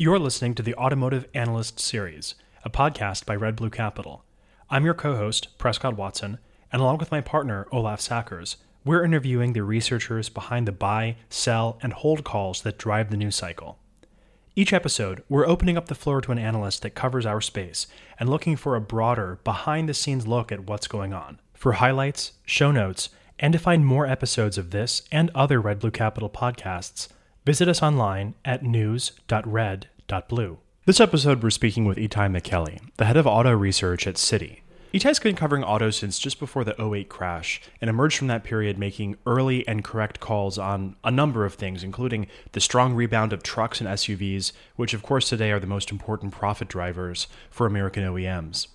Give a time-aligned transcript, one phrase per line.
[0.00, 4.24] You're listening to the Automotive Analyst Series, a podcast by Red Blue Capital.
[4.70, 6.38] I'm your co host, Prescott Watson,
[6.70, 11.80] and along with my partner, Olaf Sakkers, we're interviewing the researchers behind the buy, sell,
[11.82, 13.80] and hold calls that drive the news cycle.
[14.54, 17.88] Each episode, we're opening up the floor to an analyst that covers our space
[18.20, 21.40] and looking for a broader, behind the scenes look at what's going on.
[21.54, 23.08] For highlights, show notes,
[23.40, 27.08] and to find more episodes of this and other Red Blue Capital podcasts,
[27.48, 30.58] Visit us online at news.red.blue.
[30.84, 34.58] This episode, we're speaking with Itay Michaeli, the head of auto research at Citi.
[34.92, 38.76] Itay's been covering auto since just before the 08 crash and emerged from that period
[38.76, 43.42] making early and correct calls on a number of things, including the strong rebound of
[43.42, 48.04] trucks and SUVs, which, of course, today are the most important profit drivers for American
[48.04, 48.66] OEMs.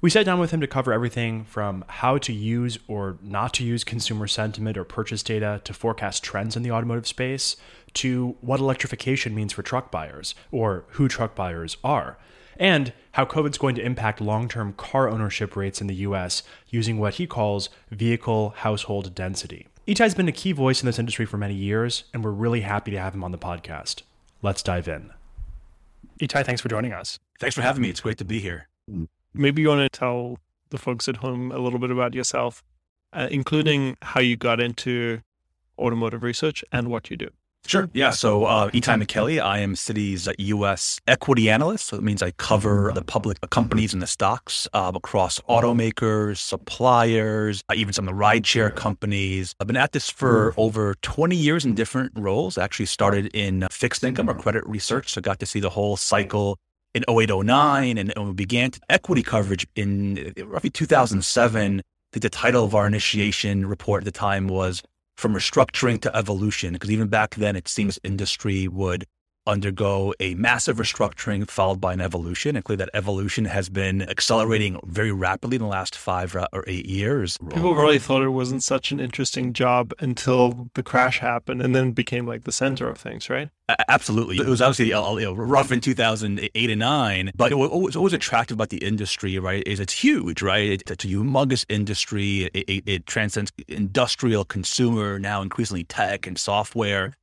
[0.00, 3.64] We sat down with him to cover everything from how to use or not to
[3.64, 7.56] use consumer sentiment or purchase data to forecast trends in the automotive space,
[7.94, 12.18] to what electrification means for truck buyers, or who truck buyers are,
[12.58, 16.98] and how COVID's going to impact long term car ownership rates in the US using
[16.98, 19.66] what he calls vehicle household density.
[19.88, 22.90] Itay's been a key voice in this industry for many years, and we're really happy
[22.90, 24.02] to have him on the podcast.
[24.42, 25.10] Let's dive in.
[26.20, 27.18] Itay, thanks for joining us.
[27.40, 27.90] Thanks for having me.
[27.90, 28.68] It's great to be here.
[28.90, 29.08] Mm.
[29.36, 30.38] Maybe you want to tell
[30.70, 32.62] the folks at home a little bit about yourself,
[33.12, 35.20] uh, including how you got into
[35.78, 37.30] automotive research and what you do.
[37.66, 37.90] Sure.
[37.92, 38.10] Yeah.
[38.10, 41.00] So, uh, Itay Michaeli, I am Citi's U.S.
[41.08, 41.86] equity analyst.
[41.86, 47.62] So it means I cover the public companies and the stocks uh, across automakers, suppliers,
[47.68, 49.54] uh, even some of the rideshare companies.
[49.58, 52.56] I've been at this for over 20 years in different roles.
[52.56, 55.10] I actually started in fixed income or credit research.
[55.12, 56.58] So, got to see the whole cycle
[56.96, 61.78] in 08, 09, and, we began equity coverage in uh, roughly 2007.
[61.78, 64.82] I think the title of our initiation report at the time was
[65.18, 66.72] from restructuring to evolution.
[66.72, 69.04] Because even back then, it seems industry would
[69.46, 72.56] undergo a massive restructuring followed by an evolution.
[72.56, 76.86] And clearly, that evolution has been accelerating very rapidly in the last five or eight
[76.86, 77.38] years.
[77.50, 81.92] People really thought it wasn't such an interesting job until the crash happened and then
[81.92, 83.50] became like the center of things, right?
[83.88, 84.36] Absolutely.
[84.36, 88.12] It was obviously uh, you know, rough in 2008 and 9, but what was always
[88.12, 90.70] attractive about the industry, right, is it's huge, right?
[90.70, 92.44] It's a humongous industry.
[92.54, 97.14] It, it, it transcends industrial, consumer, now increasingly tech and software.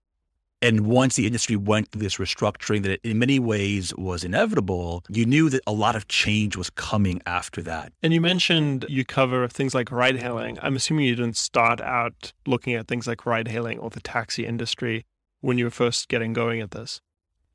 [0.63, 5.25] And once the industry went through this restructuring that in many ways was inevitable, you
[5.25, 7.91] knew that a lot of change was coming after that.
[8.01, 10.57] And you mentioned you cover things like ride hailing.
[10.61, 14.45] I'm assuming you didn't start out looking at things like ride hailing or the taxi
[14.45, 15.05] industry
[15.41, 17.01] when you were first getting going at this.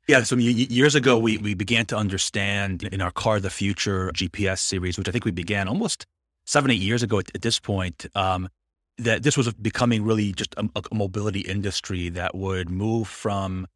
[0.07, 4.11] Yeah, so years ago, we, we began to understand in our Car of the Future
[4.13, 6.05] GPS series, which I think we began almost
[6.45, 8.49] seven, eight years ago at, at this point, um,
[8.99, 13.67] that this was becoming really just a, a, mobility industry that would move from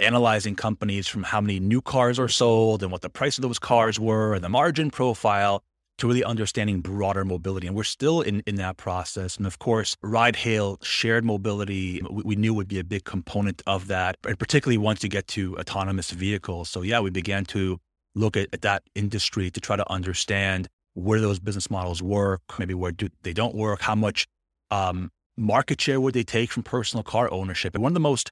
[0.00, 3.58] analyzing companies from how many new cars are sold and what the price of those
[3.58, 5.62] cars were and the margin profile
[5.98, 7.66] to really understanding broader mobility.
[7.66, 9.36] And we're still in, in that process.
[9.36, 13.62] And of course, ride hail, shared mobility, we, we knew would be a big component
[13.66, 16.70] of that, and particularly once you get to autonomous vehicles.
[16.70, 17.80] So, yeah, we began to
[18.14, 22.74] look at, at that industry to try to understand where those business models work, maybe
[22.74, 24.26] where do, they don't work, how much
[24.70, 27.74] um, market share would they take from personal car ownership?
[27.74, 28.30] And one of the most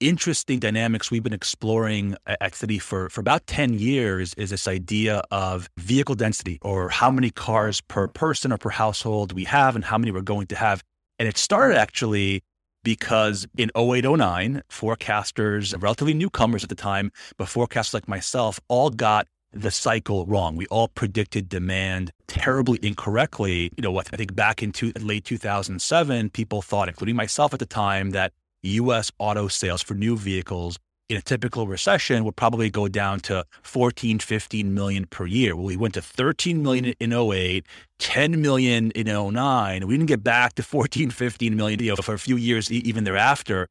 [0.00, 5.22] interesting dynamics we've been exploring at Citi for, for about 10 years is this idea
[5.30, 9.84] of vehicle density or how many cars per person or per household we have and
[9.84, 10.82] how many we're going to have.
[11.18, 12.42] And it started actually
[12.84, 19.26] because in 0809, forecasters, relatively newcomers at the time, but forecasters like myself all got
[19.52, 20.56] the cycle wrong.
[20.56, 23.70] We all predicted demand terribly incorrectly.
[23.76, 23.98] You know?
[23.98, 28.32] I think back in two, late 2007, people thought, including myself at the time, that
[28.62, 29.10] U.S.
[29.18, 34.18] auto sales for new vehicles in a typical recession would probably go down to 14,
[34.18, 35.54] 15 million per year.
[35.54, 37.64] Well, we went to 13 million in 08,
[37.98, 39.86] 10 million in 09.
[39.86, 43.04] We didn't get back to 14, 15 million you know, for a few years even
[43.04, 43.68] thereafter.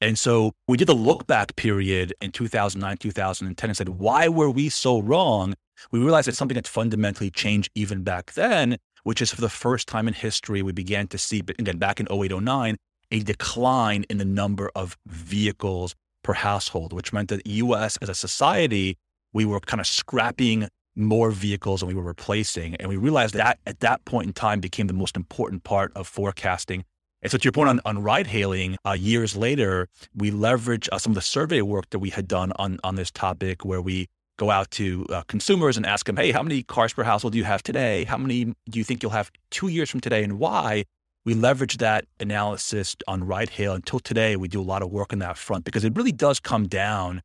[0.00, 4.50] And so we did the look back period in 2009, 2010 and said, why were
[4.50, 5.54] we so wrong?
[5.90, 9.88] We realized that something had fundamentally changed even back then, which is for the first
[9.88, 12.76] time in history, we began to see, again, back in 08, 09,
[13.10, 18.14] a decline in the number of vehicles per household, which meant that US as a
[18.14, 18.98] society,
[19.32, 22.74] we were kind of scrapping more vehicles than we were replacing.
[22.76, 26.06] And we realized that at that point in time became the most important part of
[26.06, 26.84] forecasting
[27.28, 29.86] and so, to your point on, on ride hailing, uh, years later,
[30.16, 33.10] we leverage uh, some of the survey work that we had done on, on this
[33.10, 34.08] topic, where we
[34.38, 37.38] go out to uh, consumers and ask them, hey, how many cars per household do
[37.38, 38.04] you have today?
[38.04, 40.84] How many do you think you'll have two years from today, and why?
[41.26, 43.74] We leverage that analysis on ride hail.
[43.74, 46.40] Until today, we do a lot of work on that front because it really does
[46.40, 47.20] come down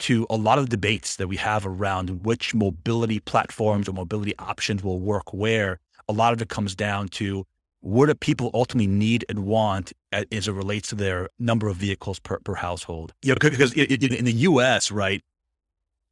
[0.00, 4.36] to a lot of the debates that we have around which mobility platforms or mobility
[4.40, 5.78] options will work where.
[6.08, 7.44] A lot of it comes down to
[7.84, 12.18] what do people ultimately need and want as it relates to their number of vehicles
[12.18, 13.12] per, per household?
[13.20, 15.20] You know, because in the US, right,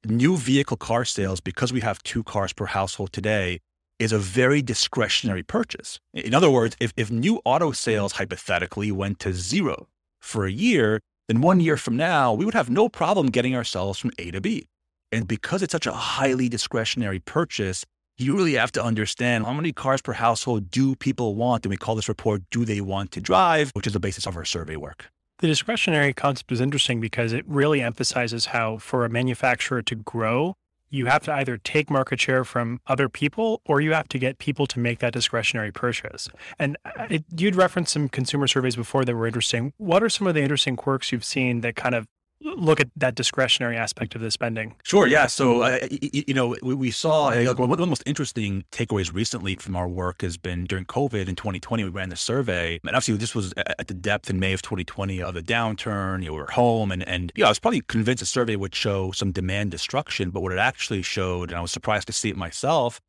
[0.05, 3.61] new vehicle car sales, because we have two cars per household today,
[3.99, 5.99] is a very discretionary purchase.
[6.13, 9.89] In other words, if, if new auto sales hypothetically went to zero
[10.21, 13.99] for a year, then one year from now, we would have no problem getting ourselves
[13.99, 14.67] from A to B.
[15.11, 17.87] And because it's such a highly discretionary purchase,
[18.19, 21.65] you really have to understand how many cars per household do people want?
[21.65, 24.37] And we call this report, Do They Want to Drive, which is the basis of
[24.37, 25.11] our survey work.
[25.39, 30.55] The discretionary concept is interesting because it really emphasizes how, for a manufacturer to grow,
[30.89, 34.39] you have to either take market share from other people or you have to get
[34.39, 36.29] people to make that discretionary purchase.
[36.59, 39.73] And uh, it, you'd referenced some consumer surveys before that were interesting.
[39.79, 42.07] What are some of the interesting quirks you've seen that kind of
[42.45, 44.75] look at that discretionary aspect of the spending?
[44.85, 45.07] Sure.
[45.07, 45.27] Yeah.
[45.27, 49.57] So, uh, you know, we, we saw uh, one of the most interesting takeaways recently
[49.57, 52.81] from our work has been during COVID in 2020, we ran the survey.
[52.85, 56.21] And obviously, this was at the depth in May of 2020 of the downturn.
[56.21, 58.57] You know, we were home and, and you know, I was probably convinced the survey
[58.57, 60.31] would show some demand destruction.
[60.31, 63.01] But what it actually showed, and I was surprised to see it myself,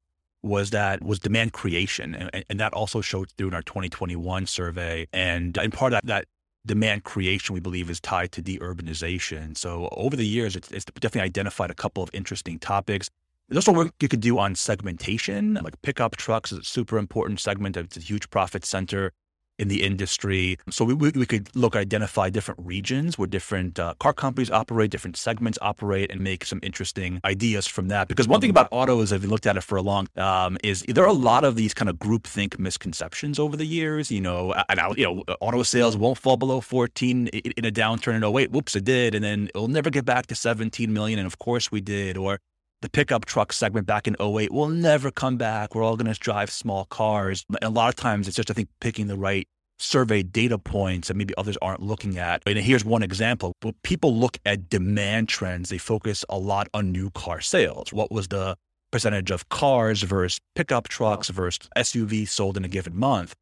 [0.43, 5.07] was that was demand creation and, and, that also showed through in our 2021 survey
[5.13, 6.25] and and part of that, that
[6.65, 9.57] demand creation, we believe, is tied to deurbanization.
[9.57, 13.09] So over the years, it's, it's definitely identified a couple of interesting topics.
[13.49, 17.39] There's also work you could do on segmentation, like pickup trucks is a super important
[17.39, 17.75] segment.
[17.75, 19.11] It's a huge profit center
[19.59, 20.57] in the industry.
[20.69, 25.17] So we, we could look identify different regions where different uh, car companies operate, different
[25.17, 28.07] segments operate, and make some interesting ideas from that.
[28.07, 30.83] Because one thing about autos, if you looked at it for a long, um, is
[30.87, 34.11] there are a lot of these kind of groupthink misconceptions over the years.
[34.11, 38.15] You know, and I, you know, auto sales won't fall below 14 in a downturn.
[38.15, 41.19] And oh wait, whoops, it did, and then it'll never get back to 17 million.
[41.19, 42.17] And of course we did.
[42.17, 42.39] Or
[42.83, 45.73] the pickup truck segment back in 08 will never come back.
[45.73, 47.45] We're all going to drive small cars.
[47.49, 49.47] And a lot of times it's just, I think, picking the right
[49.79, 52.43] survey data points that maybe others aren't looking at.
[52.45, 53.53] And here's one example.
[53.61, 57.93] When people look at demand trends, they focus a lot on new car sales.
[57.93, 58.57] What was the
[58.91, 63.33] percentage of cars versus pickup trucks versus SUVs sold in a given month?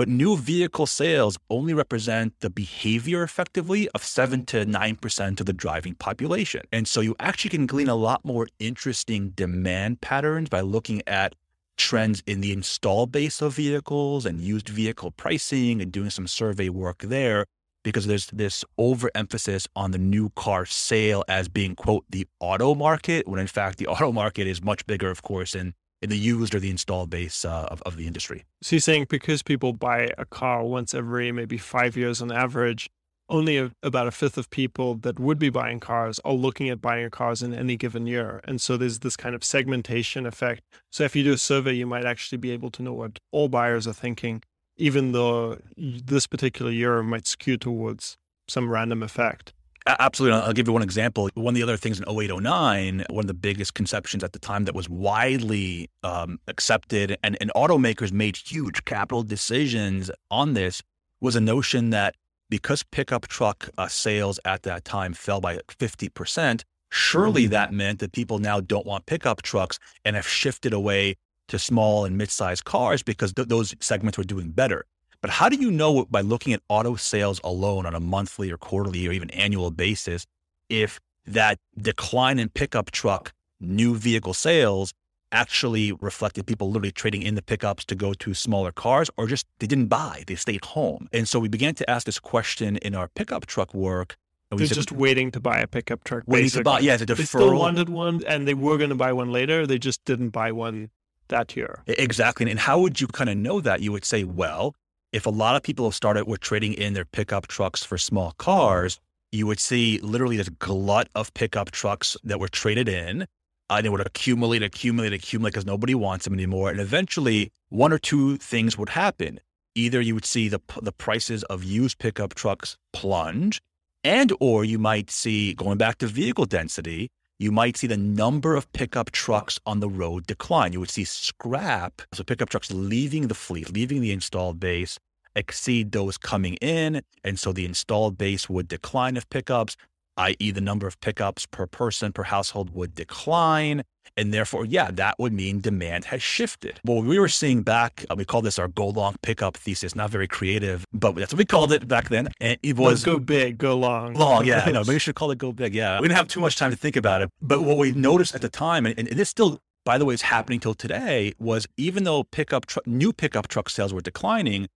[0.00, 5.52] But new vehicle sales only represent the behavior effectively of 7 to 9% of the
[5.52, 6.62] driving population.
[6.72, 11.34] And so you actually can glean a lot more interesting demand patterns by looking at
[11.76, 16.70] trends in the install base of vehicles and used vehicle pricing and doing some survey
[16.70, 17.44] work there
[17.84, 23.28] because there's this overemphasis on the new car sale as being quote the auto market
[23.28, 26.54] when in fact the auto market is much bigger of course in in the used
[26.54, 28.44] or the installed base uh, of, of the industry.
[28.62, 32.88] So you're saying because people buy a car once every maybe five years on average,
[33.28, 36.80] only a, about a fifth of people that would be buying cars are looking at
[36.80, 38.40] buying cars in any given year.
[38.44, 40.62] And so there's this kind of segmentation effect.
[40.90, 43.48] So if you do a survey, you might actually be able to know what all
[43.48, 44.42] buyers are thinking,
[44.76, 48.16] even though this particular year might skew towards
[48.48, 49.52] some random effect.
[49.98, 50.40] Absolutely.
[50.40, 51.28] I'll give you one example.
[51.34, 54.38] One of the other things in 08, 09, one of the biggest conceptions at the
[54.38, 60.82] time that was widely um, accepted, and, and automakers made huge capital decisions on this,
[61.20, 62.14] was a notion that
[62.48, 67.52] because pickup truck uh, sales at that time fell by 50%, surely mm-hmm.
[67.52, 71.16] that meant that people now don't want pickup trucks and have shifted away
[71.48, 74.84] to small and mid-sized cars because th- those segments were doing better.
[75.22, 78.56] But how do you know by looking at auto sales alone on a monthly or
[78.56, 80.26] quarterly or even annual basis
[80.68, 84.94] if that decline in pickup truck new vehicle sales
[85.32, 89.46] actually reflected people literally trading in the pickups to go to smaller cars or just
[89.58, 91.08] they didn't buy, they stayed home.
[91.12, 94.16] And so we began to ask this question in our pickup truck work.
[94.50, 96.24] And They're said, just waiting to buy a pickup truck.
[96.26, 96.60] Waiting basically.
[96.60, 97.16] to buy, yeah, it's a deferral.
[97.16, 99.66] They still wanted one and they were going to buy one later.
[99.66, 100.90] They just didn't buy one
[101.28, 101.82] that year.
[101.86, 102.50] Exactly.
[102.50, 103.80] And how would you kind of know that?
[103.80, 104.74] You would say, well,
[105.12, 108.32] if a lot of people have started with trading in their pickup trucks for small
[108.38, 109.00] cars,
[109.32, 113.26] you would see literally this glut of pickup trucks that were traded in
[113.70, 116.70] uh, and it would accumulate, accumulate, accumulate because nobody wants them anymore.
[116.70, 119.40] And eventually, one or two things would happen.
[119.76, 123.62] Either you would see the the prices of used pickup trucks plunge,
[124.02, 128.54] and or you might see going back to vehicle density, you might see the number
[128.54, 130.74] of pickup trucks on the road decline.
[130.74, 134.98] You would see scrap, so pickup trucks leaving the fleet, leaving the installed base,
[135.34, 139.74] exceed those coming in, and so the installed base would decline of pickups
[140.20, 143.82] i.e., the number of pickups per person per household would decline.
[144.16, 146.80] And therefore, yeah, that would mean demand has shifted.
[146.82, 150.10] What we were seeing back, uh, we call this our go long pickup thesis, not
[150.10, 152.28] very creative, but that's what we called it back then.
[152.40, 154.14] And it was go big, go long.
[154.14, 154.64] Long, yeah.
[154.66, 154.80] I know.
[154.80, 155.74] Maybe we should call it go big.
[155.74, 156.00] Yeah.
[156.00, 157.30] We didn't have too much time to think about it.
[157.40, 160.22] But what we noticed at the time, and, and this still, by the way, is
[160.22, 164.68] happening till today, was even though pickup tr- new pickup truck sales were declining,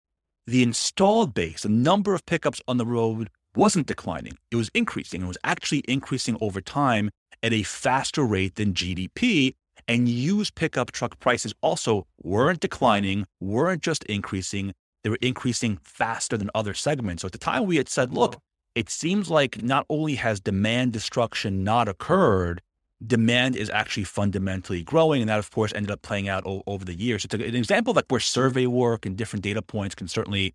[0.46, 4.38] the installed base, the number of pickups on the road wasn't declining.
[4.50, 5.22] It was increasing.
[5.22, 7.10] It was actually increasing over time
[7.42, 9.54] at a faster rate than GDP.
[9.86, 14.72] And used pickup truck prices also weren't declining, weren't just increasing.
[15.02, 17.20] They were increasing faster than other segments.
[17.20, 18.36] So at the time, we had said, look,
[18.74, 22.62] it seems like not only has demand destruction not occurred,
[23.06, 25.20] demand is actually fundamentally growing.
[25.20, 27.24] And that, of course, ended up playing out o- over the years.
[27.26, 30.54] It's an example of like where survey work and different data points can certainly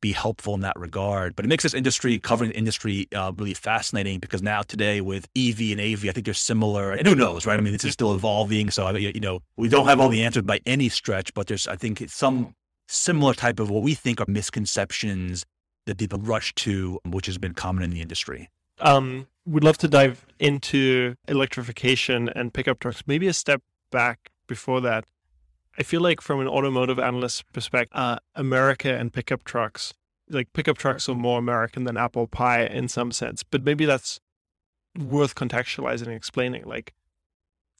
[0.00, 1.34] be helpful in that regard.
[1.36, 5.28] But it makes this industry, covering the industry, uh, really fascinating because now today with
[5.36, 6.92] EV and AV, I think they're similar.
[6.92, 7.58] And who knows, right?
[7.58, 8.70] I mean, this is still evolving.
[8.70, 11.76] So, you know, we don't have all the answers by any stretch, but there's, I
[11.76, 12.54] think, some
[12.88, 15.44] similar type of what we think are misconceptions
[15.86, 18.50] that people rush to, which has been common in the industry.
[18.80, 23.02] Um, would love to dive into electrification and pickup trucks.
[23.06, 25.04] Maybe a step back before that.
[25.78, 29.92] I feel like from an automotive analyst perspective, uh, America and pickup trucks,
[30.28, 34.20] like pickup trucks are more American than apple pie in some sense, but maybe that's
[34.98, 36.64] worth contextualizing and explaining.
[36.64, 36.94] Like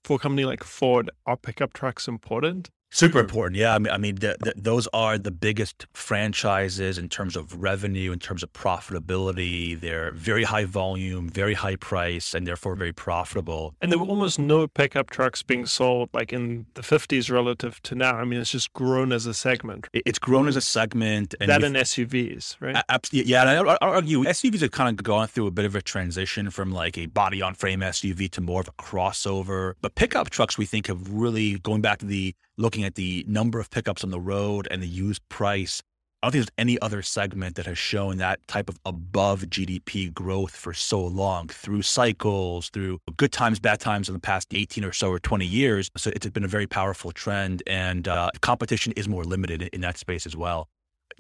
[0.05, 2.71] for a company like Ford, are pickup trucks important?
[2.91, 3.57] Super important.
[3.57, 3.75] Yeah.
[3.75, 8.13] I mean, I mean the, the, those are the biggest franchises in terms of revenue,
[8.13, 9.79] in terms of profitability.
[9.79, 13.75] They're very high volume, very high price, and therefore very profitable.
[13.83, 17.95] And there were almost no pickup trucks being sold like in the 50s relative to
[17.95, 18.17] now.
[18.17, 19.89] I mean, it's just grown as a segment.
[19.93, 21.35] It's grown as a segment.
[21.41, 22.83] And that and SUVs, right?
[22.89, 23.31] Absolutely.
[23.31, 23.43] Yeah.
[23.43, 26.73] And I argue SUVs have kind of gone through a bit of a transition from
[26.73, 29.75] like a body on frame SUV to more of a crossover.
[29.83, 33.59] But pickup trucks, we think, have really, going back to the looking at the number
[33.59, 35.83] of pickups on the road and the used price,
[36.23, 40.13] I don't think there's any other segment that has shown that type of above GDP
[40.13, 44.83] growth for so long through cycles, through good times, bad times in the past 18
[44.83, 45.91] or so or 20 years.
[45.97, 49.99] So it's been a very powerful trend, and uh, competition is more limited in that
[49.99, 50.69] space as well.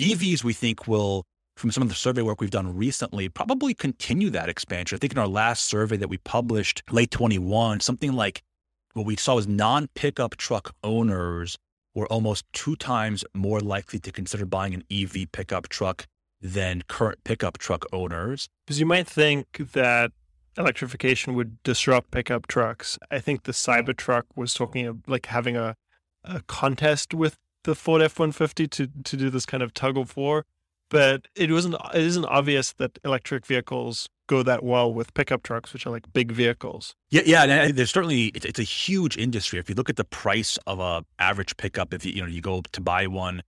[0.00, 1.24] EVs, we think, will,
[1.56, 4.96] from some of the survey work we've done recently, probably continue that expansion.
[4.96, 8.42] I think in our last survey that we published late 21, something like
[8.96, 11.58] what we saw was non pickup truck owners
[11.94, 16.06] were almost two times more likely to consider buying an EV pickup truck
[16.40, 18.48] than current pickup truck owners.
[18.66, 20.12] Because you might think that
[20.56, 22.98] electrification would disrupt pickup trucks.
[23.10, 25.76] I think the Cybertruck was talking of like having a,
[26.24, 29.98] a contest with the Ford F one fifty to to do this kind of tug
[29.98, 30.46] of war.
[30.88, 35.72] But it wasn't it isn't obvious that electric vehicles go that well with pickup trucks,
[35.72, 36.94] which are like big vehicles.
[37.10, 37.42] Yeah, yeah.
[37.42, 39.58] And uh, there's certainly it's, it's a huge industry.
[39.58, 42.40] If you look at the price of a average pickup, if you you know you
[42.40, 43.42] go to buy one,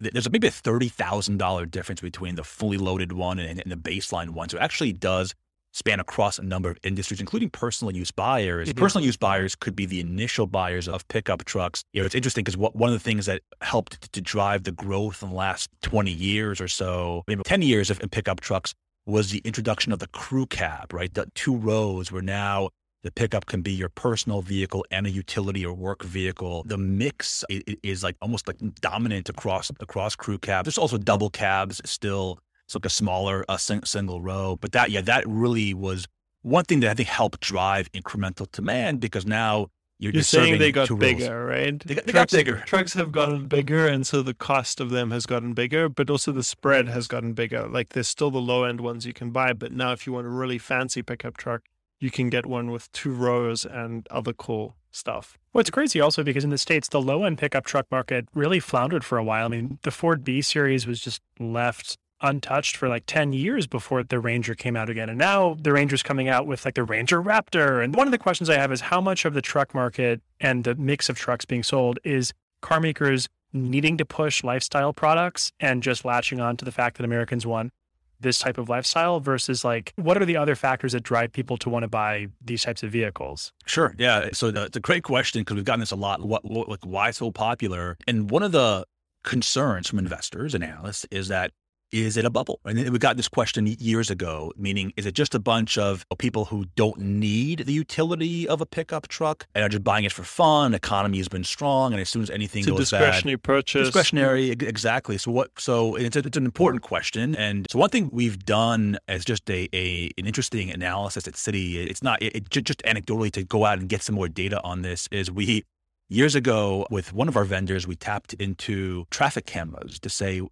[0.00, 3.76] there's maybe a thirty thousand dollar difference between the fully loaded one and, and, the
[3.76, 4.48] baseline one.
[4.48, 5.34] So it actually does
[5.72, 8.68] span across a number of industries, including personal use buyers.
[8.68, 8.78] Mm-hmm.
[8.78, 11.82] Personal use buyers could be the initial buyers of pickup trucks.
[11.92, 15.22] You know, it's interesting because one of the things that helped to drive the growth
[15.22, 18.74] in the last 20 years or so, maybe 10 years of pickup trucks
[19.06, 21.12] was the introduction of the crew cab, right?
[21.12, 22.68] The two rows where now
[23.02, 26.62] the pickup can be your personal vehicle and a utility or work vehicle.
[26.66, 30.66] The mix is like almost like dominant across across crew cabs.
[30.66, 32.38] There's also double cabs still.
[32.72, 34.56] It's like a smaller a sing, single row.
[34.58, 36.08] But that yeah, that really was
[36.40, 40.72] one thing that I think helped drive incremental demand because now you're, You're saying they
[40.72, 41.48] got bigger, roles.
[41.48, 41.78] right?
[41.86, 42.56] They got, they trucks, got bigger.
[42.66, 46.32] Trucks have gotten bigger, and so the cost of them has gotten bigger, but also
[46.32, 47.68] the spread has gotten bigger.
[47.68, 50.26] Like there's still the low end ones you can buy, but now if you want
[50.26, 51.62] a really fancy pickup truck,
[52.00, 55.38] you can get one with two rows and other cool stuff.
[55.52, 58.58] Well, it's crazy also because in the States, the low end pickup truck market really
[58.58, 59.44] floundered for a while.
[59.44, 64.02] I mean, the Ford B series was just left untouched for like 10 years before
[64.02, 65.08] the Ranger came out again.
[65.08, 67.82] And now the Ranger's coming out with like the Ranger Raptor.
[67.82, 70.64] And one of the questions I have is how much of the truck market and
[70.64, 75.82] the mix of trucks being sold is car makers needing to push lifestyle products and
[75.82, 77.72] just latching on to the fact that Americans want
[78.20, 81.68] this type of lifestyle versus like what are the other factors that drive people to
[81.68, 83.52] want to buy these types of vehicles?
[83.66, 83.94] Sure.
[83.98, 84.28] Yeah.
[84.32, 86.22] So it's a great question because we've gotten this a lot.
[86.22, 87.98] What, what, like, why so popular?
[88.06, 88.86] And one of the
[89.24, 91.52] concerns from investors and analysts is that
[91.92, 92.60] is it a bubble?
[92.64, 96.46] And we got this question years ago, meaning is it just a bunch of people
[96.46, 100.24] who don't need the utility of a pickup truck and are just buying it for
[100.24, 100.74] fun?
[100.74, 104.50] Economy has been strong, and as soon as anything it's goes discretionary bad, purchase, discretionary,
[104.50, 105.18] exactly.
[105.18, 105.50] So what?
[105.58, 109.48] So it's, a, it's an important question, and so one thing we've done as just
[109.50, 113.64] a, a an interesting analysis at Citi, it's not it, it, just anecdotally to go
[113.64, 115.64] out and get some more data on this is we
[116.12, 120.42] Years ago, with one of our vendors, we tapped into traffic cameras to say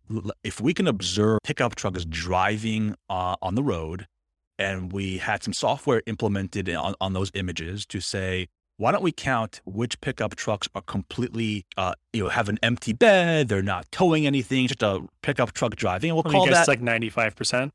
[0.42, 4.06] if we can observe pickup trucks driving uh, on the road,
[4.58, 8.48] and we had some software implemented on, on those images to say,
[8.78, 12.94] why don't we count which pickup trucks are completely, uh, you know, have an empty
[12.94, 16.68] bed, they're not towing anything, just a pickup truck driving, and we'll well, call that
[16.68, 17.74] like ninety five percent.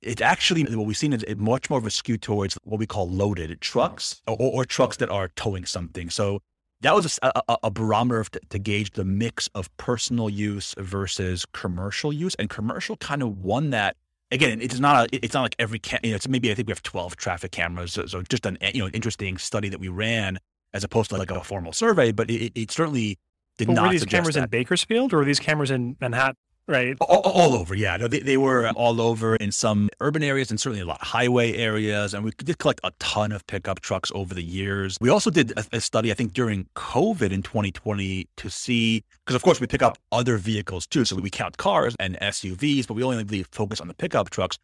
[0.00, 3.10] It's actually what we've seen is much more of a skew towards what we call
[3.10, 6.08] loaded trucks or, or trucks that are towing something.
[6.08, 6.40] So
[6.86, 11.44] that was a, a, a barometer to, to, gauge the mix of personal use versus
[11.52, 13.96] commercial use, and commercial kind of won that.
[14.30, 16.54] Again, it's not uh, a, it's not like every cam, you know, it's maybe I
[16.54, 19.36] think we have twelve traffic cameras, so, so, just an eh, you know an interesting
[19.36, 20.38] study that we ran
[20.74, 23.18] as opposed to like a formal survey, but it, it certainly
[23.58, 23.86] did but not.
[23.86, 24.44] Were these cameras that.
[24.44, 26.36] in Bakersfield or were these cameras in Manhattan?
[26.68, 26.96] Right?
[27.00, 27.96] All, all, over, yeah.
[27.96, 31.06] No, they, they were all over in some urban areas and certainly a lot of
[31.06, 32.14] highway areas.
[32.14, 34.98] And we did collect a ton of pickup trucks over the years.
[35.00, 39.36] We also did a, a study, I think, during COVID in 2020 to see, because
[39.36, 41.04] of course we pick up other vehicles too.
[41.04, 44.58] So we count cars and SUVs, but we only really focus on the pickup trucks.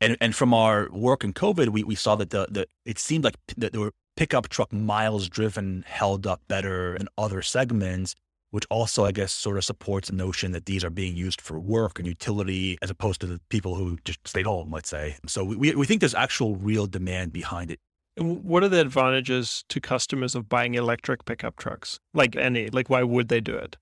[0.00, 3.24] And, and from our work in COVID, we, we saw that the, the it seemed
[3.24, 8.14] like that there were pickup truck miles driven held up better than other segments
[8.50, 11.58] which also, I guess, sort of supports the notion that these are being used for
[11.58, 15.16] work and utility as opposed to the people who just stayed home, let's say.
[15.26, 17.78] So we, we think there's actual real demand behind it.
[18.16, 22.00] What are the advantages to customers of buying electric pickup trucks?
[22.12, 23.76] Like any, like why would they do it?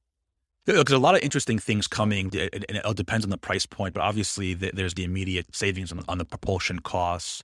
[0.67, 4.03] Because a lot of interesting things coming, and it depends on the price point, but
[4.03, 7.43] obviously there's the immediate savings on the propulsion costs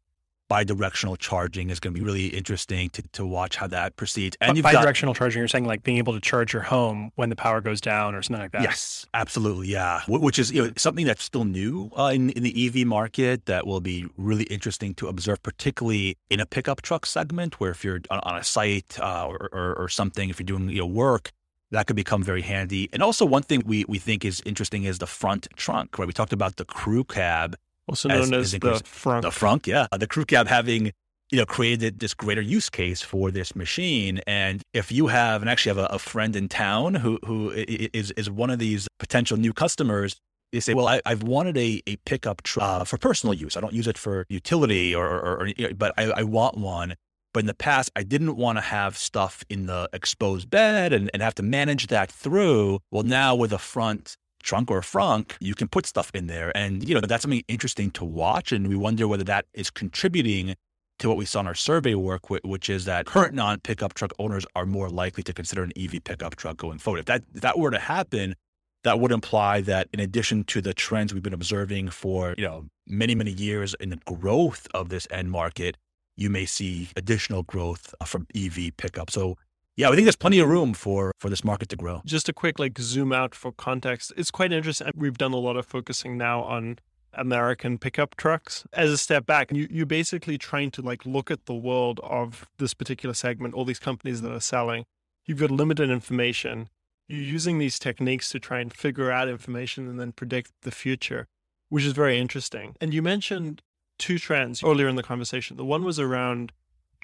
[0.50, 4.36] bidirectional charging is going to be really interesting to, to watch how that proceeds.
[4.40, 7.30] And you've bidirectional got, charging, you're saying like being able to charge your home when
[7.30, 8.62] the power goes down or something like that.
[8.62, 10.02] Yes, absolutely, yeah.
[10.08, 13.66] Which is you know something that's still new uh, in, in the EV market that
[13.66, 18.00] will be really interesting to observe, particularly in a pickup truck segment, where if you're
[18.10, 21.30] on, on a site uh, or, or, or something, if you're doing you know work,
[21.70, 22.88] that could become very handy.
[22.92, 26.06] And also, one thing we, we think is interesting is the front trunk, right?
[26.06, 27.56] We talked about the crew cab
[27.88, 29.22] also known as, as, the frunk.
[29.22, 29.86] The frunk, yeah.
[29.96, 30.92] The crew cab having
[31.30, 34.20] you know created this greater use case for this machine.
[34.26, 38.10] And if you have, and actually have a, a friend in town who who is
[38.12, 40.16] is one of these potential new customers,
[40.54, 43.56] they say, well, I, I've wanted a, a pickup truck uh, for personal use.
[43.56, 46.94] I don't use it for utility or, or, or but I, I, want one.
[47.32, 51.10] But in the past, I didn't want to have stuff in the exposed bed and,
[51.12, 52.78] and have to manage that through.
[52.92, 56.56] Well, now with a front trunk or frunk, you can put stuff in there.
[56.56, 58.52] And, you know, that's something interesting to watch.
[58.52, 60.54] And we wonder whether that is contributing
[61.00, 64.12] to what we saw in our survey work, which is that current non pickup truck
[64.18, 67.00] owners are more likely to consider an EV pickup truck going forward.
[67.00, 68.36] If that, if that were to happen,
[68.84, 72.66] that would imply that in addition to the trends we've been observing for, you know,
[72.86, 75.76] many, many years in the growth of this end market,
[76.16, 79.10] you may see additional growth uh, from EV pickup.
[79.10, 79.36] So
[79.76, 82.02] yeah, I think there's plenty of room for for this market to grow.
[82.04, 84.12] Just a quick like zoom out for context.
[84.16, 84.90] It's quite interesting.
[84.94, 86.78] We've done a lot of focusing now on
[87.12, 88.64] American pickup trucks.
[88.72, 92.46] As a step back, you you're basically trying to like look at the world of
[92.58, 94.84] this particular segment, all these companies that are selling.
[95.26, 96.68] You've got limited information.
[97.08, 101.26] You're using these techniques to try and figure out information and then predict the future,
[101.68, 102.76] which is very interesting.
[102.80, 103.62] And you mentioned
[103.98, 105.56] two trends earlier in the conversation.
[105.56, 106.52] The one was around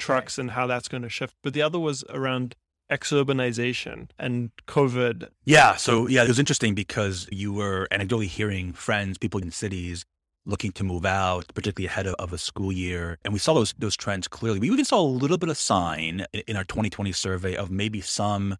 [0.01, 1.35] trucks and how that's going to shift.
[1.43, 2.57] But the other was around
[2.91, 5.29] exurbanization and COVID.
[5.45, 5.77] Yeah.
[5.77, 10.05] So, yeah, it was interesting because you were anecdotally hearing friends, people in cities
[10.47, 13.19] looking to move out, particularly ahead of, of, a school year.
[13.25, 14.59] And we saw those those trends clearly.
[14.59, 18.01] We even saw a little bit of sign in, in our 2020 survey of maybe
[18.01, 18.57] some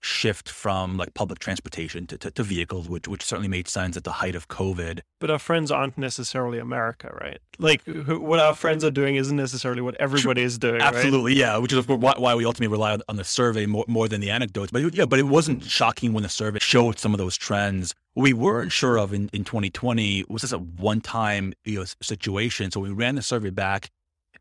[0.00, 4.04] shift from like public transportation to, to, to, vehicles, which which certainly made sense at
[4.04, 5.00] the height of COVID.
[5.20, 7.38] But our friends aren't necessarily America, right?
[7.58, 10.80] Like what our friends are doing isn't necessarily what everybody is doing.
[10.80, 11.38] Absolutely, right?
[11.38, 11.56] yeah.
[11.58, 14.72] Which is why, why we ultimately rely on the survey more, more than the anecdotes.
[14.72, 17.94] But yeah, but it wasn't shocking when the survey showed some of those trends.
[18.14, 21.84] What we weren't sure of in, in 2020 was this a one time you know,
[22.02, 22.70] situation.
[22.70, 23.90] So we ran the survey back.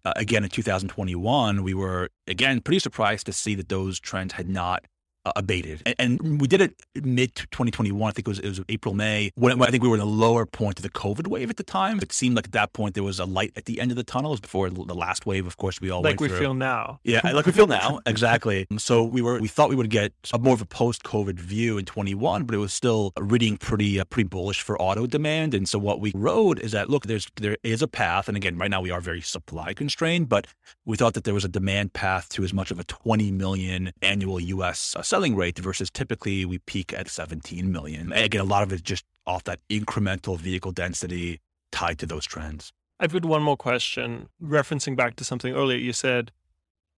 [0.05, 4.47] Uh, again in 2021, we were again pretty surprised to see that those trends had
[4.47, 4.85] not
[5.25, 5.81] uh, abated.
[5.85, 8.09] And, and, we did it mid 2021.
[8.09, 10.05] I think it was, it was April, May, when, I think we were in the
[10.05, 11.99] lower point of the COVID wave at the time.
[11.99, 14.03] It seemed like at that point there was a light at the end of the
[14.03, 14.31] tunnel.
[14.31, 16.39] It was before the last wave, of course, we all like we through.
[16.39, 16.99] feel now.
[17.03, 17.99] Yeah, like we feel now.
[18.09, 18.65] Exactly.
[18.77, 21.77] So we were, we thought we would get a more of a post COVID view
[21.77, 25.53] in 21, but it was still reading pretty, uh, pretty bullish for auto demand.
[25.53, 28.27] And so what we wrote is that, look, there's, there is a path.
[28.27, 30.47] And again, right now we are very supply constrained, but
[30.85, 33.91] we thought that there was a demand path to as much of a 20 million
[34.01, 38.13] annual US uh, selling rate versus typically we peak at 17 million.
[38.13, 41.39] And again, a lot of it just off that incremental vehicle density
[41.71, 42.71] tied to those trends.
[42.99, 44.29] I've got one more question.
[44.41, 46.31] Referencing back to something earlier, you said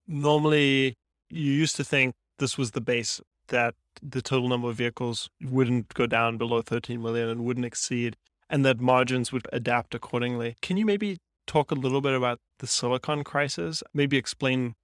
[0.07, 0.97] normally
[1.29, 5.93] you used to think this was the base that the total number of vehicles wouldn't
[5.93, 8.17] go down below 13 million and wouldn't exceed,
[8.49, 10.55] and that margins would adapt accordingly.
[10.61, 13.83] Can you maybe talk a little bit about the silicon crisis?
[13.93, 14.75] Maybe explain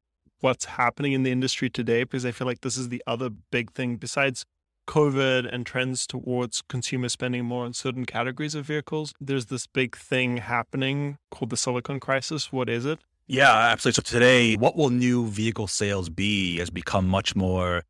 [0.41, 3.71] what's happening in the industry today because I feel like this is the other big
[3.71, 4.45] thing besides
[4.87, 9.13] COVID and trends towards consumer spending more on certain categories of vehicles.
[9.19, 12.51] There's this big thing happening called the silicon crisis.
[12.51, 12.99] What is it?
[13.27, 14.03] Yeah, absolutely.
[14.05, 17.83] So today, what will new vehicle sales be has become much more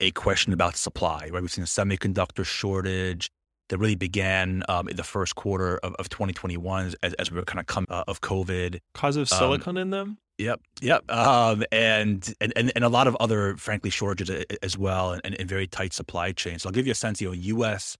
[0.00, 1.42] a question about supply, right?
[1.42, 3.28] We've seen a semiconductor shortage
[3.68, 7.44] that really began um, in the first quarter of, of 2021 as, as we were
[7.44, 8.80] kind of come uh, of COVID.
[8.94, 10.18] Cause of um, silicon um, in them?
[10.38, 15.34] Yep, yep, um, and, and and a lot of other, frankly, shortages as well, and,
[15.34, 16.62] and very tight supply chains.
[16.62, 17.20] So I'll give you a sense.
[17.20, 17.96] You know, U.S.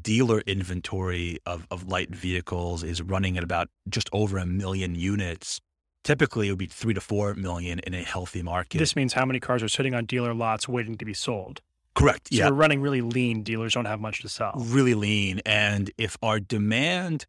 [0.00, 5.60] dealer inventory of of light vehicles is running at about just over a million units.
[6.04, 8.78] Typically, it would be three to four million in a healthy market.
[8.78, 11.62] This means how many cars are sitting on dealer lots waiting to be sold.
[11.94, 12.28] Correct.
[12.32, 12.48] So yeah.
[12.48, 13.42] we're running really lean.
[13.42, 14.54] Dealers don't have much to sell.
[14.56, 17.26] Really lean, and if our demand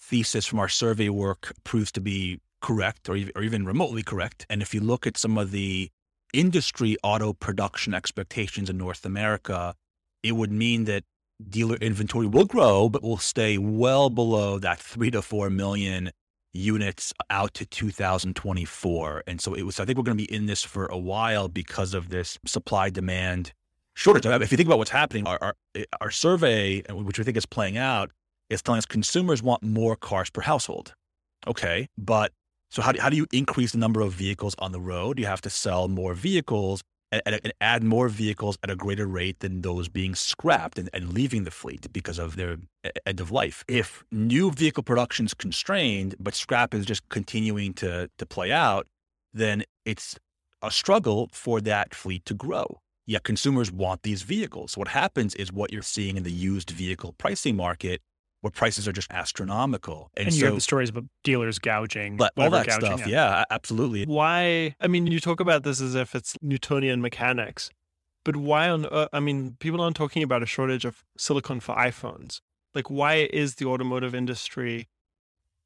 [0.00, 4.46] thesis from our survey work proves to be correct or, or even remotely correct.
[4.48, 5.90] And if you look at some of the
[6.32, 9.74] industry auto production expectations in North America,
[10.22, 11.04] it would mean that
[11.50, 16.10] dealer inventory will grow, but will stay well below that three to four million
[16.54, 19.24] units out to 2024.
[19.26, 21.48] And so it was, I think we're going to be in this for a while
[21.48, 23.52] because of this supply demand
[23.94, 24.26] shortage.
[24.26, 25.54] If you think about what's happening, our, our,
[26.00, 28.10] our survey, uh, which we think is playing out,
[28.50, 30.94] is telling us consumers want more cars per household.
[31.46, 31.88] Okay.
[31.96, 32.32] But
[32.70, 35.18] so how do, how do you increase the number of vehicles on the road?
[35.18, 39.38] You have to sell more vehicles and, and add more vehicles at a greater rate
[39.40, 42.56] than those being scrapped and, and leaving the fleet because of their
[43.06, 43.64] end of life.
[43.68, 48.86] If new vehicle production is constrained, but scrap is just continuing to, to play out,
[49.32, 50.18] then it's
[50.62, 52.80] a struggle for that fleet to grow.
[53.06, 54.72] Yet consumers want these vehicles.
[54.72, 58.00] So what happens is what you're seeing in the used vehicle pricing market
[58.40, 60.10] where prices are just astronomical.
[60.16, 63.00] And, and you so, have the stories about dealers gouging, but all that stuff.
[63.02, 63.08] Out.
[63.08, 64.04] Yeah, absolutely.
[64.04, 64.74] Why?
[64.80, 67.70] I mean, you talk about this as if it's Newtonian mechanics,
[68.22, 68.84] but why on?
[68.86, 72.40] Uh, I mean, people aren't talking about a shortage of silicon for iPhones.
[72.74, 74.88] Like, why is the automotive industry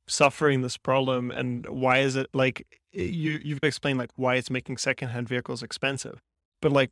[0.06, 4.76] suffering this problem, and why is it like you you've explained like why it's making
[4.76, 6.22] secondhand vehicles expensive,
[6.60, 6.90] but like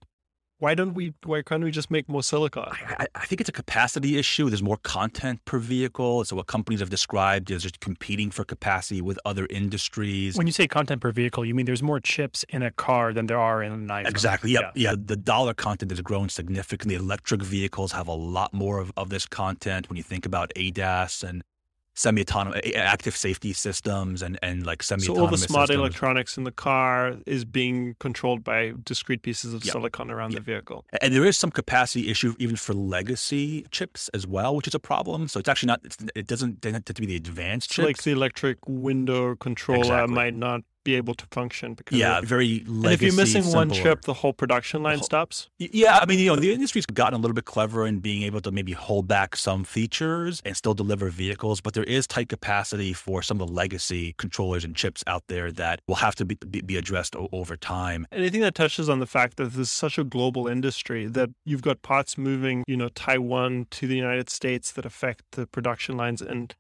[0.59, 2.65] why don't we why can't we just make more silicon?
[2.67, 4.49] I, I, think it's a capacity issue.
[4.49, 6.25] There's more content per vehicle.
[6.25, 10.37] So what companies have described is just competing for capacity with other industries.
[10.37, 13.27] When you say content per vehicle you mean there's more chips in a car than
[13.27, 14.09] there are in an iphone.
[14.09, 14.53] Exactly.
[14.53, 14.73] Yep.
[14.75, 14.91] yeah.
[14.91, 14.97] Yeah.
[14.99, 16.95] The dollar content has grown significantly.
[16.95, 21.23] Electric vehicles have a lot more of, of this content when you think about adas
[21.23, 21.43] and
[21.97, 25.81] semi-autonomous active safety systems and, and like semi-autonomous so all the smart systems.
[25.81, 29.73] electronics in the car is being controlled by discrete pieces of yep.
[29.73, 30.45] silicon around yep.
[30.45, 34.69] the vehicle and there is some capacity issue even for legacy chips as well which
[34.69, 37.71] is a problem so it's actually not it's, it doesn't tend to be the advanced
[37.71, 37.87] chips.
[37.87, 40.15] like the electric window controller exactly.
[40.15, 42.85] might not be able to function because yeah, very legacy.
[42.87, 45.51] And if you're missing one chip, the whole production line stops.
[45.59, 48.41] Yeah, I mean, you know, the industry's gotten a little bit clever in being able
[48.43, 52.93] to maybe hold back some features and still deliver vehicles, but there is tight capacity
[52.93, 56.37] for some of the legacy controllers and chips out there that will have to be,
[56.49, 58.07] be, be addressed o- over time.
[58.13, 61.63] Anything that touches on the fact that this is such a global industry that you've
[61.63, 66.23] got parts moving, you know, Taiwan to the United States that affect the production lines
[66.23, 66.55] and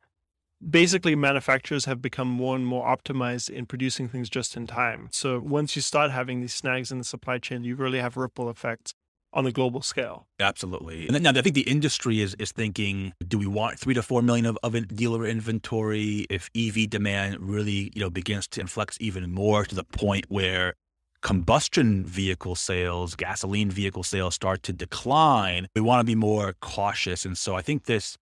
[0.67, 5.09] basically manufacturers have become more and more optimized in producing things just in time.
[5.13, 8.49] So once you start having these snags in the supply chain, you really have ripple
[8.49, 8.95] effects
[9.33, 10.27] on the global scale.
[10.41, 11.09] Absolutely.
[11.09, 14.23] And now I think the industry is is thinking, do we want three to four
[14.23, 19.31] million of, of dealer inventory if EV demand really, you know, begins to inflect even
[19.31, 20.75] more to the point where
[21.21, 27.25] combustion vehicle sales, gasoline vehicle sales start to decline, we want to be more cautious.
[27.25, 28.17] And so I think this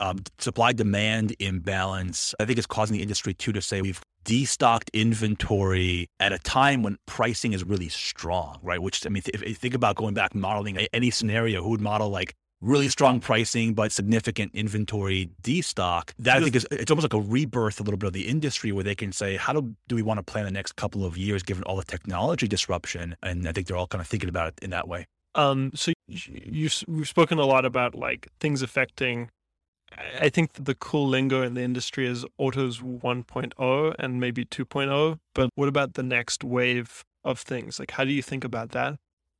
[0.00, 4.92] um, supply demand imbalance, I think is causing the industry too to say we've destocked
[4.92, 8.80] inventory at a time when pricing is really strong, right?
[8.82, 12.10] Which, I mean, if you think about going back modeling any scenario, who would model
[12.10, 16.12] like really strong pricing but significant inventory destock?
[16.18, 18.72] That I think is it's almost like a rebirth a little bit of the industry
[18.72, 21.16] where they can say, how do, do we want to plan the next couple of
[21.16, 23.16] years given all the technology disruption?
[23.22, 25.06] And I think they're all kind of thinking about it in that way.
[25.34, 29.30] Um, so you, you've spoken a lot about like things affecting
[30.20, 35.18] I think the cool lingo in the industry is autos 1.0 and maybe 2.0.
[35.34, 37.78] But what about the next wave of things?
[37.78, 38.98] Like, how do you think about that?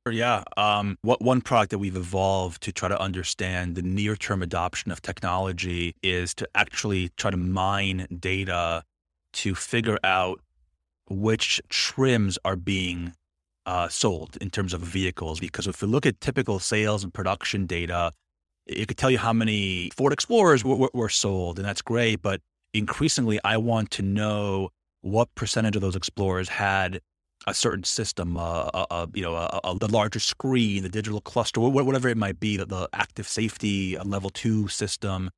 [0.09, 0.43] Yeah.
[0.57, 4.91] Um, what one product that we've evolved to try to understand the near term adoption
[4.91, 8.83] of technology is to actually try to mine data
[9.33, 10.41] to figure out
[11.09, 13.13] which trims are being
[13.65, 15.39] uh, sold in terms of vehicles.
[15.39, 18.11] Because if we look at typical sales and production data,
[18.65, 22.21] it could tell you how many Ford Explorers were, were, sold, and that's great.
[22.21, 22.41] But
[22.73, 24.69] increasingly, I want to know
[25.01, 27.01] what percentage of those Explorers had
[27.47, 31.21] a certain system, uh, a, a, you know, a, a, the larger screen, the digital
[31.21, 35.31] cluster, whatever it might be, the, the active safety level two system.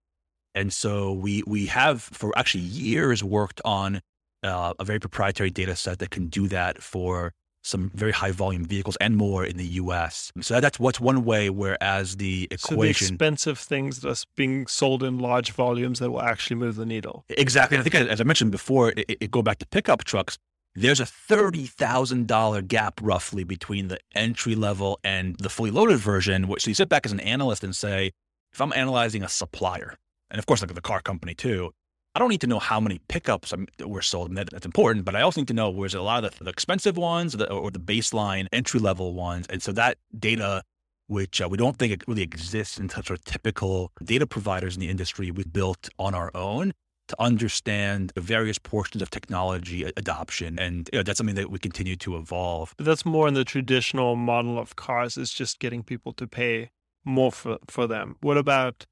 [0.56, 4.02] And so we we have for actually years worked on
[4.44, 7.34] uh, a very proprietary data set that can do that for
[7.64, 10.32] some very high volume vehicles and more in the US.
[10.42, 15.02] So that's what's one way whereas the equation so the expensive things that's being sold
[15.02, 17.26] in large volumes that will actually move the needle.
[17.30, 17.78] Exactly.
[17.78, 20.38] I think as I mentioned before, it, it go back to pickup trucks.
[20.76, 26.48] There's a $30,000 gap roughly between the entry level and the fully loaded version.
[26.48, 28.12] Which so you sit back as an analyst and say,
[28.52, 29.96] if I'm analyzing a supplier,
[30.32, 31.74] and of course, like the car company too,
[32.16, 34.36] I don't need to know how many pickups were sold.
[34.36, 36.50] That, that's important, but I also need to know where's a lot of the, the
[36.52, 39.48] expensive ones the, or the baseline entry level ones.
[39.50, 40.64] And so that data,
[41.08, 44.82] which uh, we don't think it really exists in such of typical data providers in
[44.82, 46.74] the industry, we built on our own
[47.08, 50.60] to understand the various portions of technology adoption.
[50.60, 52.76] And you know, that's something that we continue to evolve.
[52.78, 56.70] But that's more in the traditional model of cars is just getting people to pay
[57.04, 58.16] more for, for them.
[58.22, 58.86] What about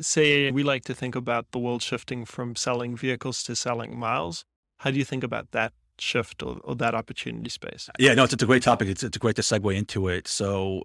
[0.00, 4.44] say we like to think about the world shifting from selling vehicles to selling miles.
[4.78, 7.88] How do you think about that shift or, or that opportunity space?
[7.98, 8.88] Yeah, no, it's, it's a great topic.
[8.88, 10.26] It's, it's great to segue into it.
[10.26, 10.82] So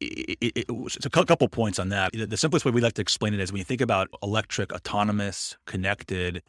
[0.00, 2.12] it, it, it's a couple points on that.
[2.14, 5.56] The simplest way we like to explain it is when you think about electric, autonomous,
[5.66, 6.42] connected,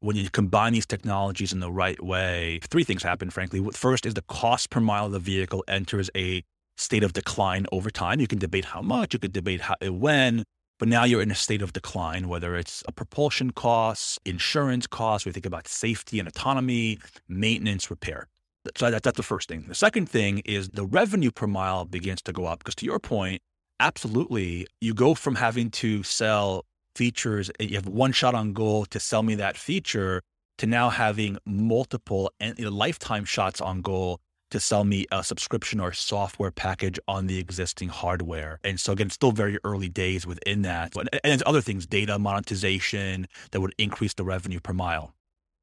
[0.00, 3.68] when you combine these technologies in the right way, three things happen, frankly.
[3.72, 6.44] First is the cost per mile of the vehicle enters a
[6.76, 8.20] state of decline over time.
[8.20, 10.44] You can debate how much, you could debate how, when,
[10.78, 15.26] but now you're in a state of decline, whether it's a propulsion costs, insurance costs,
[15.26, 18.28] we think about safety and autonomy, maintenance, repair.
[18.76, 19.64] So that, that's the first thing.
[19.66, 22.98] The second thing is the revenue per mile begins to go up because to your
[22.98, 23.42] point,
[23.80, 26.64] absolutely, you go from having to sell
[26.94, 30.22] features, you have one shot on goal to sell me that feature
[30.58, 35.92] to now having multiple and lifetime shots on goal to sell me a subscription or
[35.92, 38.60] software package on the existing hardware.
[38.64, 40.94] And so again, still very early days within that.
[40.96, 45.14] And there's other things, data monetization that would increase the revenue per mile.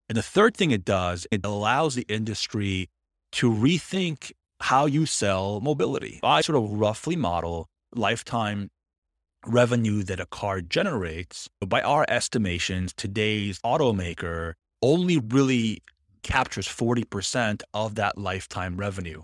[0.07, 2.89] And the third thing it does, it allows the industry
[3.33, 6.19] to rethink how you sell mobility.
[6.23, 8.69] I sort of roughly model lifetime
[9.45, 11.49] revenue that a car generates.
[11.65, 15.81] By our estimations, today's automaker only really
[16.25, 19.23] captures 40% of that lifetime revenue.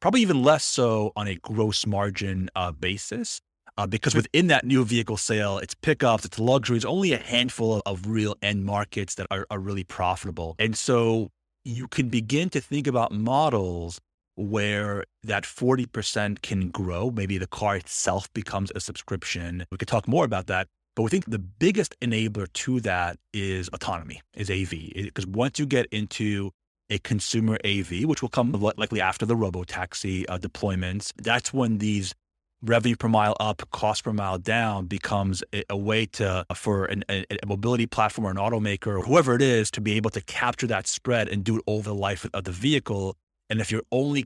[0.00, 3.40] Probably even less so on a gross margin uh, basis.
[3.76, 8.06] Uh, because within that new vehicle sale, it's pickups, it's luxuries, only a handful of
[8.06, 10.54] real end markets that are, are really profitable.
[10.58, 11.30] And so
[11.64, 14.00] you can begin to think about models
[14.36, 17.10] where that 40% can grow.
[17.10, 19.66] Maybe the car itself becomes a subscription.
[19.70, 20.68] We could talk more about that.
[20.96, 24.70] But we think the biggest enabler to that is autonomy, is AV.
[24.94, 26.50] Because once you get into
[26.88, 31.78] a consumer AV, which will come likely after the robo taxi uh, deployments, that's when
[31.78, 32.14] these
[32.62, 37.04] revenue per mile up, cost per mile down becomes a, a way to for an,
[37.10, 40.22] a, a, mobility platform or an automaker or whoever it is to be able to
[40.22, 43.16] capture that spread and do it over the life of the vehicle.
[43.50, 44.24] And if you're only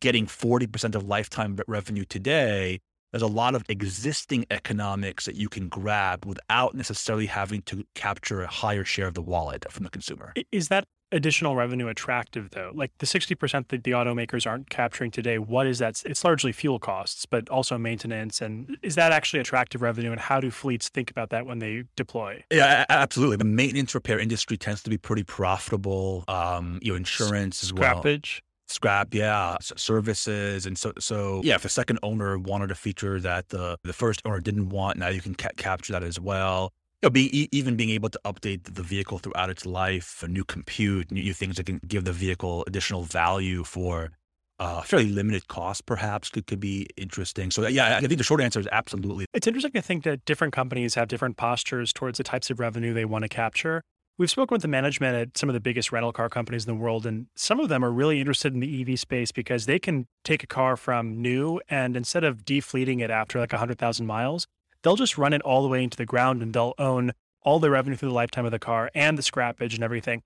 [0.00, 2.80] getting 40% of lifetime revenue today,
[3.16, 8.42] there's a lot of existing economics that you can grab without necessarily having to capture
[8.42, 10.34] a higher share of the wallet from the consumer.
[10.52, 12.72] Is that additional revenue attractive though?
[12.74, 16.02] Like the 60% that the automakers aren't capturing today, what is that?
[16.04, 18.42] It's largely fuel costs, but also maintenance.
[18.42, 20.12] And is that actually attractive revenue?
[20.12, 22.44] And how do fleets think about that when they deploy?
[22.52, 23.38] Yeah, absolutely.
[23.38, 26.24] The maintenance repair industry tends to be pretty profitable.
[26.28, 28.02] Um, you know, insurance as well.
[28.02, 28.42] Scrappage.
[28.66, 31.54] Scrap, yeah, services, and so so yeah.
[31.54, 35.08] If the second owner wanted a feature that the the first owner didn't want, now
[35.08, 36.72] you can ca- capture that as well.
[37.02, 40.44] You know, be, even being able to update the vehicle throughout its life, a new
[40.44, 44.12] compute, new things that can give the vehicle additional value for
[44.58, 47.50] uh, fairly limited cost, perhaps could, could be interesting.
[47.50, 49.26] So yeah, I think the short answer is absolutely.
[49.34, 52.94] It's interesting to think that different companies have different postures towards the types of revenue
[52.94, 53.82] they want to capture.
[54.18, 56.82] We've spoken with the management at some of the biggest rental car companies in the
[56.82, 60.06] world, and some of them are really interested in the EV space because they can
[60.24, 64.46] take a car from new and instead of defleeting it after like 100,000 miles,
[64.82, 67.70] they'll just run it all the way into the ground and they'll own all the
[67.70, 70.22] revenue through the lifetime of the car and the scrappage and everything.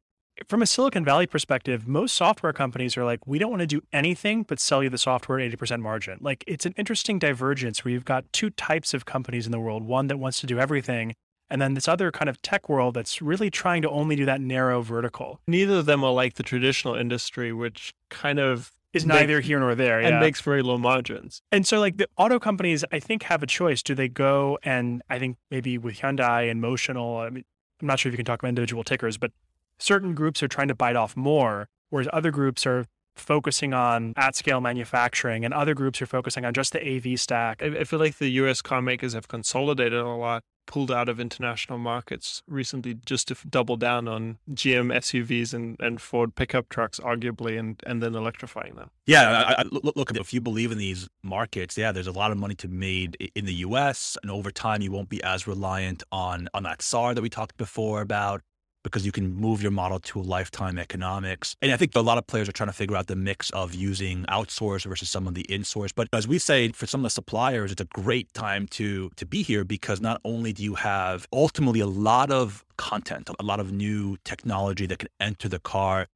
[0.47, 3.83] From a Silicon Valley perspective, most software companies are like, we don't want to do
[3.93, 6.19] anything but sell you the software at 80% margin.
[6.21, 9.83] Like, it's an interesting divergence where you've got two types of companies in the world
[9.83, 11.15] one that wants to do everything,
[11.51, 14.41] and then this other kind of tech world that's really trying to only do that
[14.41, 15.41] narrow vertical.
[15.47, 19.75] Neither of them are like the traditional industry, which kind of is neither here nor
[19.75, 20.21] there and yeah.
[20.21, 21.43] makes very low margins.
[21.53, 23.83] And so, like the auto companies, I think have a choice.
[23.83, 27.45] Do they go and I think maybe with Hyundai and Motional, I mean,
[27.81, 29.33] I'm not sure if you can talk about individual tickers, but
[29.79, 32.87] certain groups are trying to bite off more, whereas other groups are
[33.17, 37.63] focusing on at scale manufacturing and other groups are focusing on just the AV stack.
[37.63, 41.79] I feel like the US car makers have consolidated a lot pulled out of international
[41.79, 47.59] markets recently just to double down on GM SUVs and, and Ford pickup trucks, arguably,
[47.59, 48.91] and, and then electrifying them.
[49.07, 52.31] Yeah, I, I, look, look, if you believe in these markets, yeah, there's a lot
[52.31, 54.17] of money to be made in the U.S.
[54.23, 57.57] and over time you won't be as reliant on on that SAR that we talked
[57.57, 58.43] before about
[58.83, 61.55] because you can move your model to a lifetime economics.
[61.61, 63.75] And I think a lot of players are trying to figure out the mix of
[63.75, 65.91] using outsource versus some of the insource.
[65.95, 69.27] But as we say, for some of the suppliers, it's a great time to to
[69.27, 73.61] be here because not only do you have ultimately a lot of content, a lot
[73.61, 76.07] of new technology that can enter the car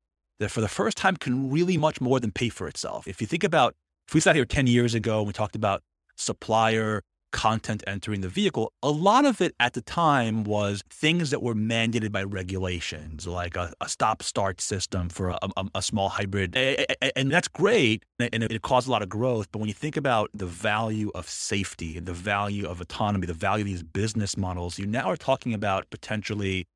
[0.41, 3.07] that for the first time can really much more than pay for itself.
[3.07, 3.75] If you think about
[4.09, 5.83] if we sat here 10 years ago and we talked about
[6.17, 7.03] supplier
[7.35, 11.55] content entering the vehicle, a lot of it at the time was things that were
[11.55, 16.57] mandated by regulations, like a, a stop start system for a, a, a, small hybrid.
[16.57, 18.05] And that's great.
[18.21, 19.49] And it caused a lot of growth.
[19.51, 23.65] But when you think about the value of safety, the value of autonomy, the value
[23.65, 26.67] of these business models, you now are talking about potentially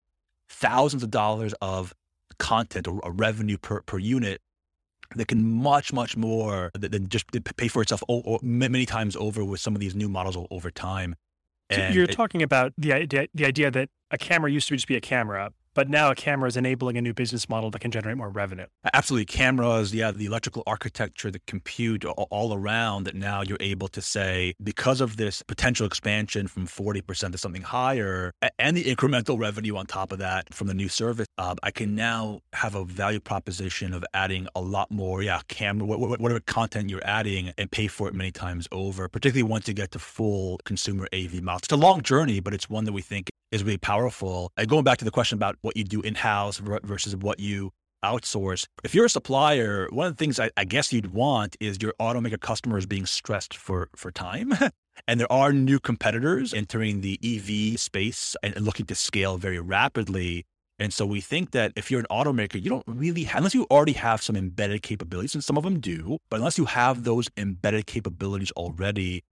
[0.48, 1.94] thousands of dollars of
[2.38, 4.40] content or, revenue per, per unit
[5.16, 8.02] that can much much more than just pay for itself
[8.42, 11.14] many times over with some of these new models over time.
[11.70, 14.88] So you're it, talking about the idea, the idea that a camera used to just
[14.88, 17.92] be a camera, but now a camera is enabling a new business model that can
[17.92, 18.66] generate more revenue.
[18.92, 19.26] Absolutely.
[19.26, 24.54] Cameras, yeah, the electrical architecture, the compute all around that now you're able to say,
[24.60, 29.86] because of this potential expansion from 40% to something higher and the incremental revenue on
[29.86, 33.94] top of that from the new service, uh, I can now have a value proposition
[33.94, 38.14] of adding a lot more, yeah, camera, whatever content you're adding and pay for it
[38.14, 41.62] many times over, particularly once you get to full consumer AV models.
[41.66, 44.52] It's a long journey, but it's one that we think is really powerful.
[44.56, 47.72] And going back to the question about what you do in house versus what you
[48.04, 48.66] outsource.
[48.84, 51.94] If you're a supplier, one of the things I, I, guess you'd want is your
[52.00, 54.54] automaker customers being stressed for for time.
[55.08, 60.44] and there are new competitors entering the EV space and looking to scale very rapidly.
[60.80, 63.66] And so we think that if you're an automaker, you don't really have, unless you
[63.68, 67.28] already have some embedded capabilities, and some of them do, but unless you have those
[67.36, 69.24] embedded capabilities already,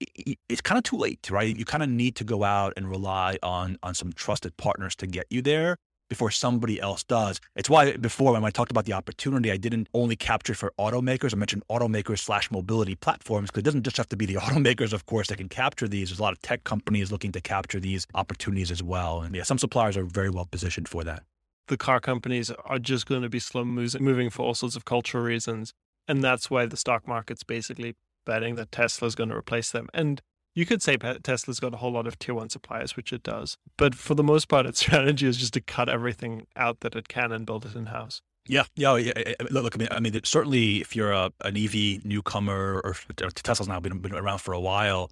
[0.00, 1.56] it's kind of too late, right?
[1.56, 5.06] You kind of need to go out and rely on on some trusted partners to
[5.06, 5.76] get you there
[6.10, 7.40] before somebody else does.
[7.56, 11.32] It's why before when I talked about the opportunity, I didn't only capture for automakers.
[11.32, 14.92] I mentioned automakers slash mobility platforms because it doesn't just have to be the automakers,
[14.92, 16.10] of course, that can capture these.
[16.10, 19.22] There's a lot of tech companies looking to capture these opportunities as well.
[19.22, 21.22] And yeah, some suppliers are very well positioned for that.
[21.68, 25.22] The car companies are just going to be slow moving for all sorts of cultural
[25.22, 25.72] reasons.
[26.08, 29.88] And that's why the stock market's basically betting that Tesla is going to replace them.
[29.94, 30.20] And
[30.54, 33.56] you could say Tesla's got a whole lot of tier one suppliers, which it does.
[33.76, 37.08] But for the most part, its strategy is just to cut everything out that it
[37.08, 38.20] can and build it in house.
[38.48, 39.12] Yeah, yeah, oh, yeah.
[39.14, 42.94] Eh, eh, look, I mean, I mean, certainly, if you're a, an EV newcomer, or
[43.30, 45.10] Tesla's now been, been around for a while,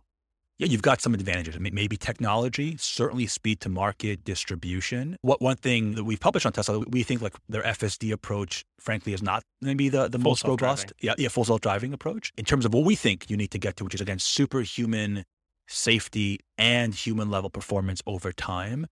[0.59, 1.55] yeah, you've got some advantages.
[1.55, 5.16] I mean, maybe technology, certainly speed to market, distribution.
[5.23, 9.12] What one thing that we've published on Tesla, we think like their FSD approach, frankly,
[9.12, 10.92] is not maybe the, the most robust.
[11.01, 13.59] Yeah, yeah, full self driving approach in terms of what we think you need to
[13.59, 15.25] get to, which is again superhuman
[15.68, 18.87] safety and human level performance over time.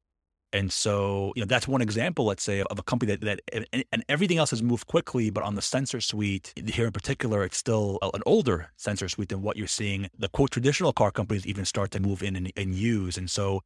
[0.53, 3.85] And so, you know, that's one example, let's say, of a company that, that and,
[3.93, 7.57] and, everything else has moved quickly, but on the sensor suite here in particular, it's
[7.57, 11.65] still an older sensor suite than what you're seeing the quote traditional car companies even
[11.65, 13.19] start to move in and, and use.
[13.19, 13.63] And so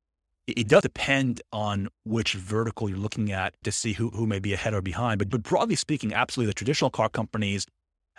[0.46, 4.38] it, it does depend on which vertical you're looking at to see who, who may
[4.38, 5.18] be ahead or behind.
[5.18, 7.66] But, but broadly speaking, absolutely the traditional car companies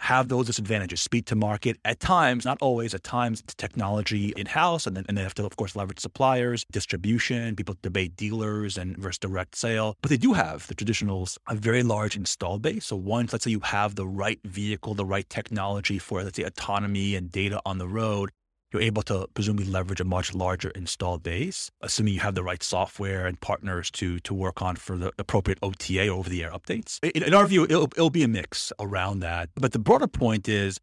[0.02, 1.00] have those disadvantages.
[1.00, 5.16] Speed to market at times not always at times it's technology in-house and then, and
[5.16, 9.96] they have to of course leverage suppliers distribution people debate dealers and versus direct sale.
[10.02, 12.88] But they do have the traditionals a very large install base.
[12.88, 16.44] So once let's say you have the right vehicle the right technology for let's say
[16.44, 18.32] autonomy and data on the road
[18.72, 22.64] you're able to presumably leverage a much larger install base, assuming you have the right
[22.64, 27.00] software and partners to to work on for the appropriate OTA over the air updates.
[27.04, 29.50] In, in our view, it'll, it'll be a mix around that.
[29.56, 30.80] But the broader point is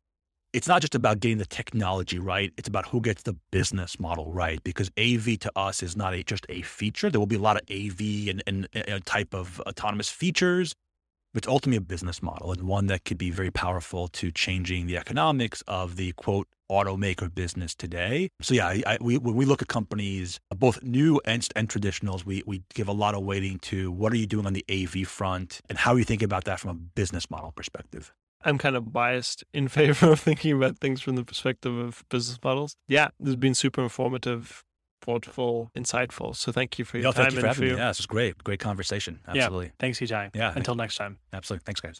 [0.52, 2.52] it's not just about getting the technology right.
[2.56, 4.62] It's about who gets the business model right.
[4.64, 7.10] Because AV to us is not a, just a feature.
[7.10, 10.74] There will be a lot of AV and, and, and type of autonomous features,
[11.34, 14.96] it's ultimately a business model and one that could be very powerful to changing the
[14.96, 18.30] economics of the quote automaker business today.
[18.40, 22.24] So yeah, I, I, we, when we look at companies, both new and, and traditionals,
[22.24, 25.06] we, we give a lot of weighting to what are you doing on the AV
[25.06, 28.12] front and how are you thinking about that from a business model perspective.
[28.44, 32.38] I'm kind of biased in favor of thinking about things from the perspective of business
[32.42, 32.76] models.
[32.86, 34.64] Yeah, this has been super informative,
[35.00, 36.34] thoughtful, insightful.
[36.36, 37.24] So thank you for your no, time.
[37.24, 37.76] Thank you for having me.
[37.76, 38.42] Yeah, this was great.
[38.44, 39.20] Great conversation.
[39.26, 39.66] Absolutely.
[39.66, 39.72] Yeah.
[39.78, 40.30] Thanks, Itay.
[40.34, 40.52] Yeah.
[40.54, 41.18] Until next time.
[41.32, 41.64] Absolutely.
[41.64, 41.96] Thanks, guys.